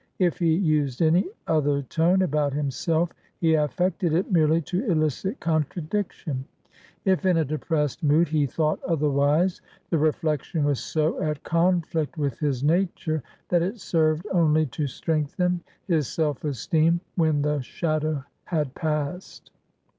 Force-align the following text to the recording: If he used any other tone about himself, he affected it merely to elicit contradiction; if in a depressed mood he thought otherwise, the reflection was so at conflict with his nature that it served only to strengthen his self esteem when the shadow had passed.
If 0.17 0.39
he 0.39 0.51
used 0.55 1.03
any 1.03 1.29
other 1.45 1.83
tone 1.83 2.23
about 2.23 2.53
himself, 2.53 3.11
he 3.39 3.53
affected 3.53 4.13
it 4.13 4.31
merely 4.31 4.59
to 4.61 4.83
elicit 4.89 5.39
contradiction; 5.39 6.43
if 7.05 7.23
in 7.23 7.37
a 7.37 7.45
depressed 7.45 8.01
mood 8.01 8.27
he 8.27 8.47
thought 8.47 8.79
otherwise, 8.81 9.61
the 9.91 9.99
reflection 9.99 10.63
was 10.63 10.79
so 10.79 11.21
at 11.21 11.43
conflict 11.43 12.17
with 12.17 12.39
his 12.39 12.63
nature 12.63 13.21
that 13.49 13.61
it 13.61 13.79
served 13.79 14.25
only 14.31 14.65
to 14.65 14.87
strengthen 14.87 15.61
his 15.85 16.07
self 16.07 16.43
esteem 16.43 16.99
when 17.13 17.43
the 17.43 17.59
shadow 17.61 18.23
had 18.45 18.73
passed. 18.73 19.51